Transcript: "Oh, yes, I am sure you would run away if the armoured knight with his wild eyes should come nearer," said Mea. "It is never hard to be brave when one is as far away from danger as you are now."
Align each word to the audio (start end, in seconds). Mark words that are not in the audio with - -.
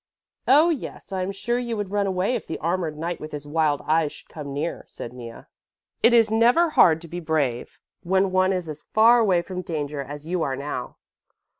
"Oh, 0.47 0.71
yes, 0.71 1.11
I 1.11 1.21
am 1.21 1.31
sure 1.31 1.59
you 1.59 1.77
would 1.77 1.91
run 1.91 2.07
away 2.07 2.33
if 2.33 2.47
the 2.47 2.57
armoured 2.57 2.97
knight 2.97 3.19
with 3.19 3.31
his 3.31 3.45
wild 3.47 3.83
eyes 3.85 4.11
should 4.11 4.29
come 4.29 4.51
nearer," 4.51 4.83
said 4.87 5.13
Mea. 5.13 5.41
"It 6.01 6.11
is 6.11 6.31
never 6.31 6.71
hard 6.71 7.01
to 7.01 7.07
be 7.07 7.19
brave 7.19 7.77
when 8.01 8.31
one 8.31 8.51
is 8.51 8.67
as 8.67 8.81
far 8.81 9.19
away 9.19 9.43
from 9.43 9.61
danger 9.61 10.01
as 10.01 10.25
you 10.25 10.41
are 10.41 10.55
now." 10.55 10.97